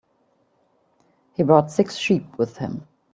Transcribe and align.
He 1.33 1.43
brought 1.43 1.69
six 1.69 1.95
sheep 1.95 2.25
with 2.39 2.57
him. 2.57 2.87